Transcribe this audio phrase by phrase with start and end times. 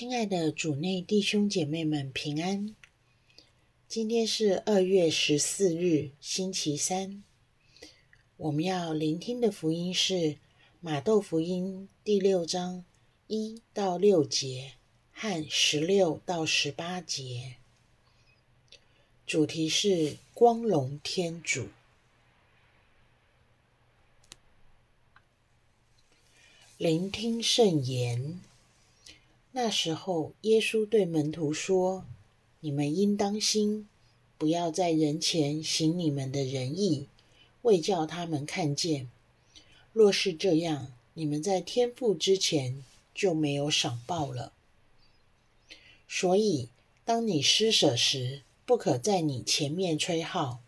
[0.00, 2.74] 亲爱的主内弟兄姐妹们平安。
[3.86, 7.22] 今天是二月十四日，星期三。
[8.38, 10.38] 我们要聆听的福音是
[10.80, 12.86] 马窦福音第六章
[13.26, 14.72] 一到六节
[15.12, 17.56] 和十六到十八节。
[19.26, 21.68] 主题是光荣天主。
[26.78, 28.40] 聆听圣言。
[29.52, 32.04] 那时候，耶稣对门徒说
[32.60, 33.88] ：“你们应当心，
[34.38, 37.08] 不要在人前行你们的仁义，
[37.62, 39.10] 为叫他们看见。
[39.92, 44.52] 若是这样，你们在天父之前就没有赏报了。
[46.06, 46.68] 所以，
[47.04, 50.60] 当你施舍时，不可在你前面吹号，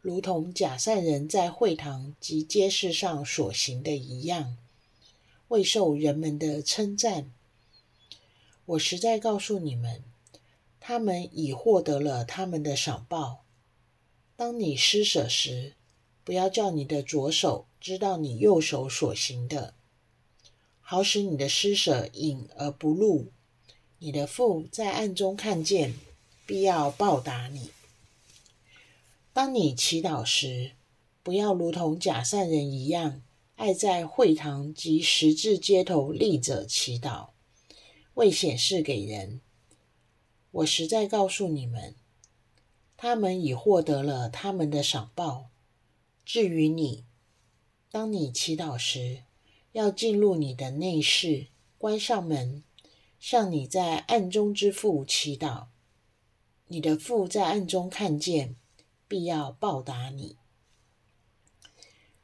[0.00, 4.56] 如同假善人在会堂及街市上所行的一样，
[5.48, 7.30] 为受人们的称赞。”
[8.66, 10.02] 我实在告诉你们，
[10.80, 13.44] 他们已获得了他们的赏报。
[14.34, 15.74] 当你施舍时，
[16.24, 19.74] 不要叫你的左手知道你右手所行的，
[20.80, 23.28] 好使你的施舍隐而不露。
[24.00, 25.94] 你的父在暗中看见，
[26.44, 27.70] 必要报答你。
[29.32, 30.72] 当你祈祷时，
[31.22, 33.22] 不要如同假善人一样，
[33.54, 37.28] 爱在会堂及十字街头立着祈祷。
[38.16, 39.42] 为显示给人，
[40.50, 41.94] 我实在告诉你们，
[42.96, 45.50] 他们已获得了他们的赏报。
[46.24, 47.04] 至于你，
[47.90, 49.24] 当你祈祷时，
[49.72, 52.64] 要进入你的内室，关上门，
[53.20, 55.66] 向你在暗中之父祈祷。
[56.68, 58.56] 你的父在暗中看见，
[59.06, 60.36] 必要报答你。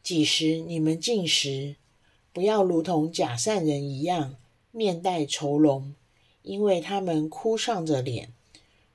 [0.02, 1.76] 几时你们进食，
[2.32, 4.38] 不要如同假善人一样。
[4.72, 5.94] 面带愁容，
[6.42, 8.32] 因为他们哭丧着脸，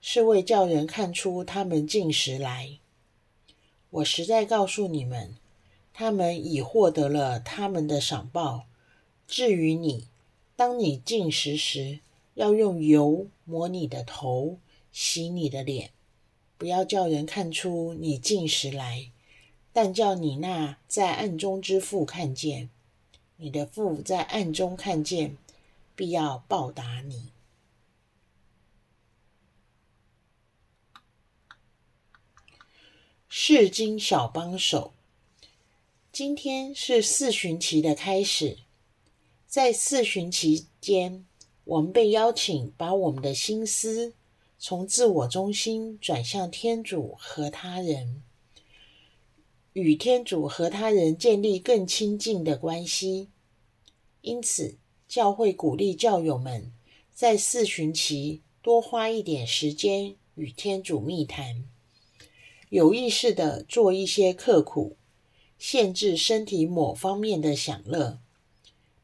[0.01, 2.79] 是为叫人看出他们进食来。
[3.91, 5.35] 我实在告诉你们，
[5.93, 8.65] 他们已获得了他们的赏报。
[9.27, 10.07] 至于你，
[10.55, 11.99] 当你进食时，
[12.33, 14.57] 要用油抹你的头，
[14.91, 15.91] 洗你的脸，
[16.57, 19.11] 不要叫人看出你进食来，
[19.71, 22.69] 但叫你那在暗中之父看见。
[23.37, 25.37] 你的父在暗中看见。
[25.97, 27.33] 必要报答你。
[33.27, 34.93] 释经小帮手，
[36.11, 38.59] 今天是四旬期的开始。
[39.47, 41.25] 在四旬期间，
[41.63, 44.13] 我们被邀请把我们的心思
[44.59, 48.21] 从自我中心转向天主和他人，
[49.73, 53.29] 与天主和他人建立更亲近的关系。
[54.21, 56.73] 因此，教会鼓励教友们
[57.13, 61.63] 在四旬期多花一点时间与天主密谈，
[62.69, 64.97] 有意识的做一些刻苦，
[65.57, 68.19] 限制身体某方面的享乐，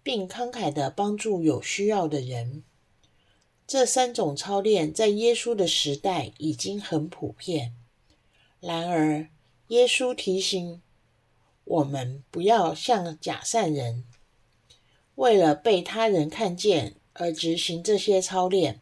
[0.03, 2.63] 并慷慨地帮助有需要的人。
[3.65, 7.73] 这三种操练在耶稣的时代已经很普遍。
[8.59, 9.29] 然而，
[9.69, 10.81] 耶稣提醒
[11.63, 14.03] 我们不要像假善人。
[15.16, 18.81] 为了被他人看见而执行这些操练，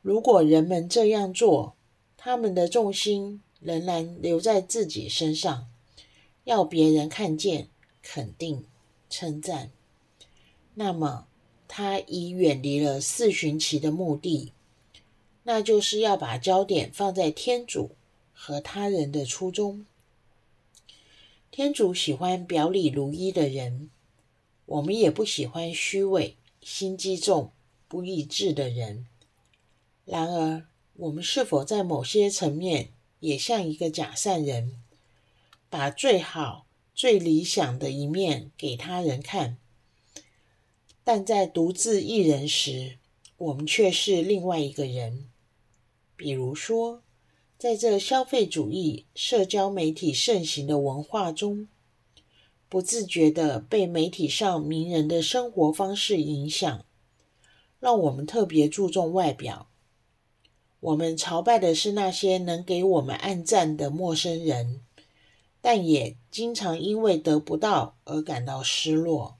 [0.00, 1.76] 如果人们这样做，
[2.16, 5.68] 他们的重心仍然留在自己身上，
[6.44, 7.68] 要别人看见、
[8.02, 8.64] 肯定、
[9.10, 9.70] 称赞，
[10.74, 11.26] 那么
[11.68, 14.52] 他已远离了四旬期的目的，
[15.42, 17.90] 那就是要把焦点放在天主
[18.32, 19.84] 和他人的初衷。
[21.50, 23.90] 天主喜欢表里如一的人。
[24.70, 27.50] 我们也不喜欢虚伪、心机重、
[27.88, 29.08] 不义志的人。
[30.04, 34.80] 然而，我们是否在某些层面也像一个假善人，
[35.68, 39.56] 把最好、最理想的一面给他人看，
[41.02, 42.98] 但在独自一人时，
[43.38, 45.28] 我们却是另外一个人？
[46.14, 47.02] 比如说，
[47.58, 51.66] 在这消费主义、社交媒体盛行的文化中。
[52.70, 56.84] 不自觉地被媒体上名人的生活方式影响，
[57.80, 59.68] 让我们特别注重外表。
[60.78, 64.82] 我们朝拜的是那些能给我们按赞的陌生人，
[65.60, 69.36] 但也经常因为得不到而感到失落。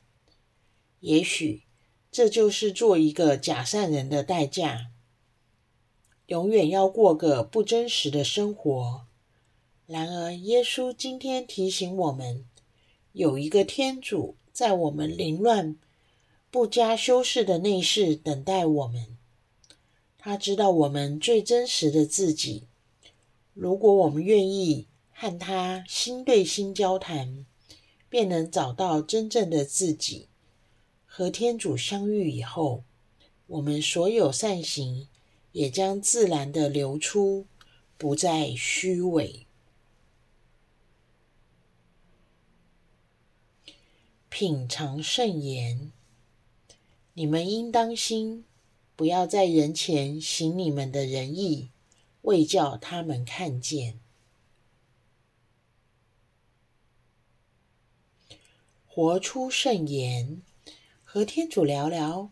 [0.99, 1.63] 也许
[2.11, 4.89] 这就是做一个假善人的代价，
[6.27, 9.07] 永远要过个不真实的生活。
[9.87, 12.45] 然而，耶稣今天提醒我们。
[13.13, 15.77] 有一个天主在我们凌乱
[16.51, 19.19] 不加修饰的内室等待我们。
[20.19, 22.65] 他知道我们最真实的自己。
[23.55, 27.47] 如果我们愿意和他心对心交谈，
[28.09, 30.29] 便能找到真正的自己。
[31.05, 32.85] 和天主相遇以后，
[33.47, 35.09] 我们所有善行
[35.53, 37.47] 也将自然的流出，
[37.99, 39.47] 不再虚伪。
[44.31, 45.91] 品尝圣言，
[47.15, 48.45] 你们应当心，
[48.95, 51.71] 不要在人前行你们的仁义，
[52.23, 53.99] 为叫他们看见。
[58.87, 60.43] 活出圣言，
[61.03, 62.31] 和天主聊聊。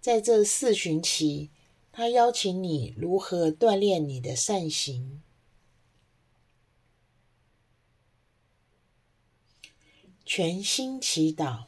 [0.00, 1.50] 在这四旬期，
[1.90, 5.20] 他邀请你如何锻炼你的善行。
[10.24, 11.64] 全心祈祷，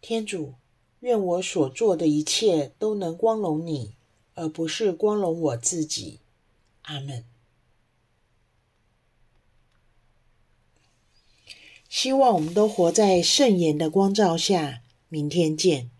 [0.00, 0.54] 天主，
[1.00, 3.94] 愿我所做的一切都能光荣你，
[4.34, 6.20] 而不是光荣我自己。
[6.82, 7.24] 阿门。
[11.88, 14.82] 希望我们都活在圣言的光照下。
[15.08, 15.93] 明天见。